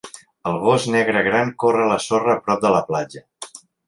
[0.51, 3.23] El gos negre gran corre a la sorra a prop de la platja.